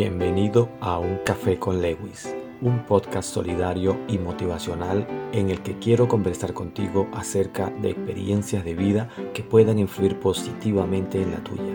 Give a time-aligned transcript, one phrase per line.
[0.00, 6.06] Bienvenido a Un Café con Lewis, un podcast solidario y motivacional en el que quiero
[6.06, 11.74] conversar contigo acerca de experiencias de vida que puedan influir positivamente en la tuya.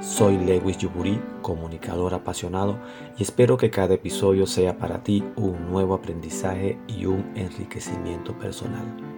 [0.00, 2.78] Soy Lewis Yuburi, comunicador apasionado,
[3.18, 9.15] y espero que cada episodio sea para ti un nuevo aprendizaje y un enriquecimiento personal.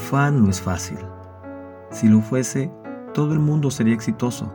[0.00, 0.98] Triunfar no es fácil.
[1.90, 2.72] Si lo fuese,
[3.12, 4.50] todo el mundo sería exitoso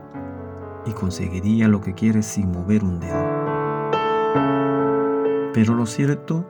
[0.84, 3.24] y conseguiría lo que quiere sin mover un dedo.
[5.54, 6.44] Pero lo cierto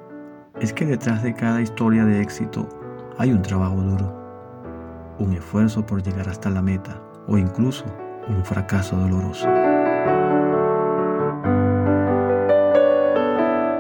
[0.58, 2.66] es que detrás de cada historia de éxito
[3.18, 7.84] hay un trabajo duro, un esfuerzo por llegar hasta la meta o incluso
[8.28, 9.46] un fracaso doloroso.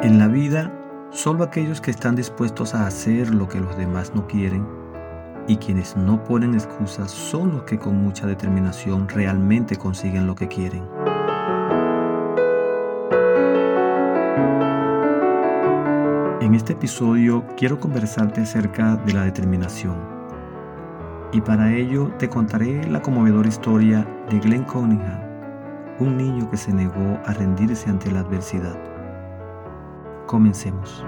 [0.02, 0.70] En la vida,
[1.10, 4.85] solo aquellos que están dispuestos a hacer lo que los demás no quieren
[5.48, 10.48] y quienes no ponen excusas son los que con mucha determinación realmente consiguen lo que
[10.48, 10.84] quieren.
[16.40, 19.96] En este episodio quiero conversarte acerca de la determinación.
[21.32, 25.20] Y para ello te contaré la conmovedora historia de Glenn Cunningham,
[25.98, 28.78] un niño que se negó a rendirse ante la adversidad.
[30.26, 31.04] Comencemos.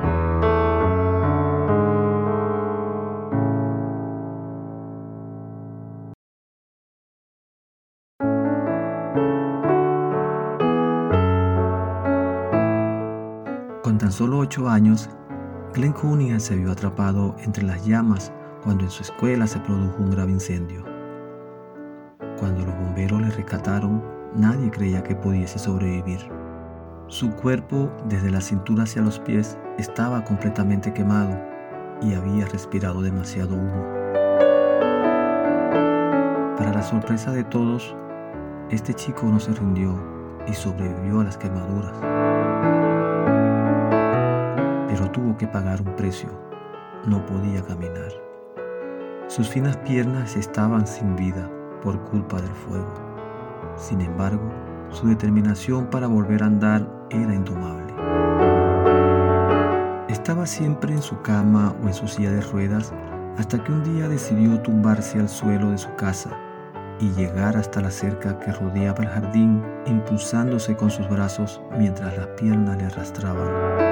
[13.99, 15.11] Tan solo ocho años,
[15.75, 18.33] Glenn Cunningham se vio atrapado entre las llamas
[18.63, 20.85] cuando en su escuela se produjo un grave incendio.
[22.39, 24.03] Cuando los bomberos le rescataron,
[24.35, 26.21] nadie creía que pudiese sobrevivir.
[27.09, 31.37] Su cuerpo, desde la cintura hacia los pies, estaba completamente quemado
[32.01, 33.85] y había respirado demasiado humo.
[36.57, 37.97] Para la sorpresa de todos,
[38.71, 39.99] este chico no se rindió
[40.47, 42.78] y sobrevivió a las quemaduras
[44.89, 46.31] pero tuvo que pagar un precio.
[47.07, 48.11] No podía caminar.
[49.29, 51.49] Sus finas piernas estaban sin vida
[51.83, 52.95] por culpa del fuego.
[53.77, 54.51] Sin embargo,
[54.91, 57.95] su determinación para volver a andar era indomable.
[60.09, 62.93] Estaba siempre en su cama o en su silla de ruedas
[63.37, 66.31] hasta que un día decidió tumbarse al suelo de su casa
[66.99, 72.27] y llegar hasta la cerca que rodeaba el jardín, impulsándose con sus brazos mientras las
[72.29, 73.88] piernas le arrastraban.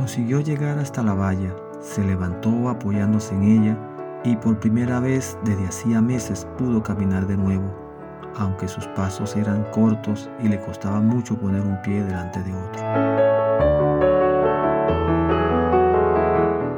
[0.00, 3.76] Consiguió llegar hasta la valla, se levantó apoyándose en ella
[4.24, 7.70] y por primera vez desde hacía meses pudo caminar de nuevo,
[8.34, 12.82] aunque sus pasos eran cortos y le costaba mucho poner un pie delante de otro.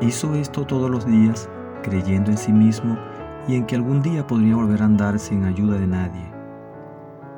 [0.01, 1.49] Hizo esto todos los días,
[1.85, 2.99] creyendo en sí mismo
[3.47, 6.29] y en que algún día podría volver a andar sin ayuda de nadie.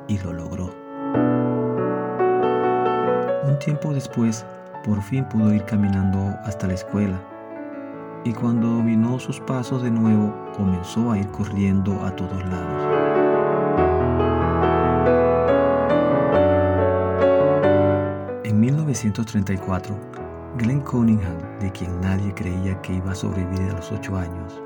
[0.07, 0.71] Y lo logró.
[3.47, 4.47] Un tiempo después,
[4.85, 7.19] por fin pudo ir caminando hasta la escuela
[8.23, 12.83] y cuando dominó sus pasos de nuevo comenzó a ir corriendo a todos lados.
[18.43, 19.95] En 1934,
[20.57, 24.61] Glenn Cunningham, de quien nadie creía que iba a sobrevivir a los ocho años,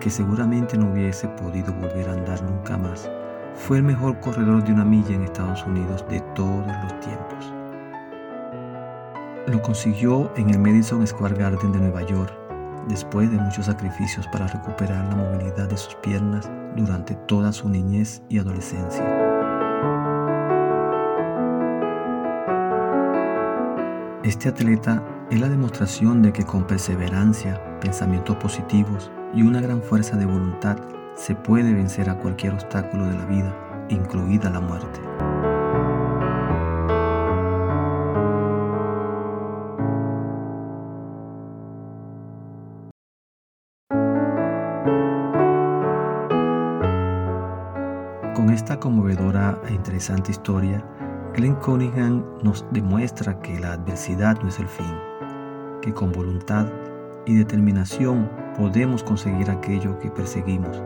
[0.00, 3.10] que seguramente no hubiese podido volver a andar nunca más,
[3.54, 6.97] fue el mejor corredor de una milla en Estados Unidos de todos los.
[9.48, 12.30] Lo consiguió en el Madison Square Garden de Nueva York,
[12.86, 18.20] después de muchos sacrificios para recuperar la movilidad de sus piernas durante toda su niñez
[18.28, 19.02] y adolescencia.
[24.22, 30.18] Este atleta es la demostración de que con perseverancia, pensamientos positivos y una gran fuerza
[30.18, 30.76] de voluntad
[31.14, 35.47] se puede vencer a cualquier obstáculo de la vida, incluida la muerte.
[48.48, 50.82] Con esta conmovedora e interesante historia,
[51.34, 54.96] Glenn Cunningham nos demuestra que la adversidad no es el fin,
[55.82, 56.66] que con voluntad
[57.26, 60.82] y determinación podemos conseguir aquello que perseguimos,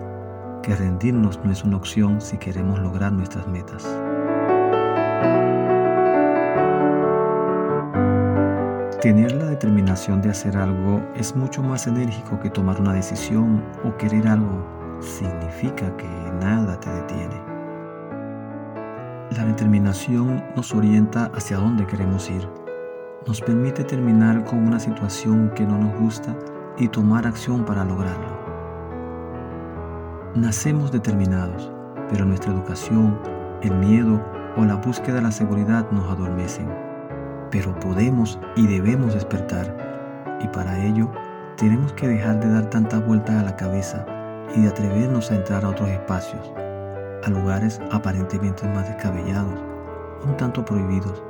[0.64, 3.85] que rendirnos no es una opción si queremos lograr nuestras metas.
[9.00, 13.97] Tener la determinación de hacer algo es mucho más enérgico que tomar una decisión o
[13.97, 16.08] querer algo significa que
[16.40, 17.40] nada te detiene.
[19.37, 22.49] La determinación nos orienta hacia dónde queremos ir.
[23.26, 26.37] Nos permite terminar con una situación que no nos gusta
[26.76, 28.43] y tomar acción para lograrlo.
[30.34, 31.72] Nacemos determinados,
[32.08, 33.19] pero nuestra educación,
[33.62, 34.20] el miedo
[34.56, 36.69] o la búsqueda de la seguridad nos adormecen.
[37.50, 41.10] Pero podemos y debemos despertar y para ello
[41.56, 44.06] tenemos que dejar de dar tantas vueltas a la cabeza
[44.54, 46.52] y de atrevernos a entrar a otros espacios
[47.25, 49.58] a lugares aparentemente más descabellados,
[50.25, 51.22] un tanto prohibidos,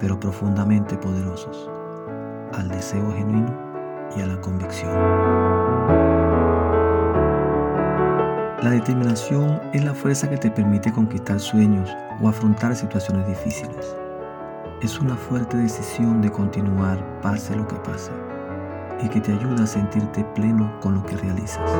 [0.00, 1.70] pero profundamente poderosos,
[2.54, 3.54] al deseo genuino
[4.16, 4.92] y a la convicción.
[8.62, 13.96] La determinación es la fuerza que te permite conquistar sueños o afrontar situaciones difíciles.
[14.82, 18.12] Es una fuerte decisión de continuar pase lo que pase
[19.02, 21.70] y que te ayuda a sentirte pleno con lo que realizas.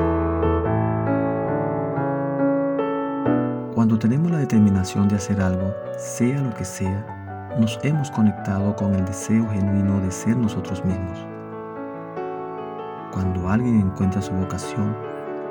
[3.74, 8.94] Cuando tenemos la determinación de hacer algo, sea lo que sea, nos hemos conectado con
[8.94, 11.18] el deseo genuino de ser nosotros mismos.
[13.12, 14.96] Cuando alguien encuentra su vocación,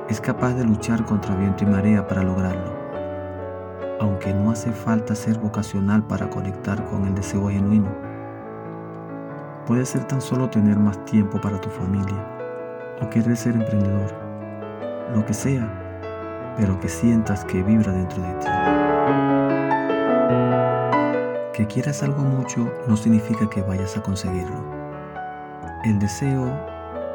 [0.09, 2.73] es capaz de luchar contra viento y marea para lograrlo.
[3.99, 7.89] Aunque no hace falta ser vocacional para conectar con el deseo genuino.
[9.65, 14.24] Puede ser tan solo tener más tiempo para tu familia o querer ser emprendedor.
[15.13, 18.47] Lo que sea, pero que sientas que vibra dentro de ti.
[21.53, 24.63] Que quieras algo mucho no significa que vayas a conseguirlo.
[25.83, 26.51] El deseo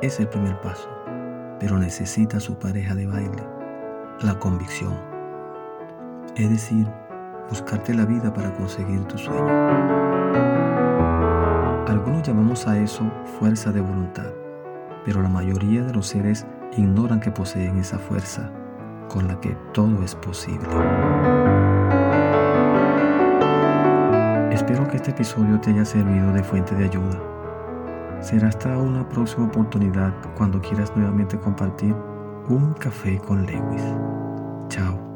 [0.02, 0.88] es el primer paso,
[1.58, 3.42] pero necesita su pareja de baile,
[4.20, 4.94] la convicción.
[6.36, 6.86] Es decir,
[7.48, 9.48] buscarte la vida para conseguir tu sueño.
[11.88, 14.30] Algunos llamamos a eso fuerza de voluntad,
[15.04, 18.50] pero la mayoría de los seres ignoran que poseen esa fuerza
[19.08, 20.68] con la que todo es posible.
[24.52, 27.20] Espero que este episodio te haya servido de fuente de ayuda.
[28.20, 31.94] Será hasta una próxima oportunidad cuando quieras nuevamente compartir
[32.48, 33.82] un café con Lewis.
[34.68, 35.09] Chao.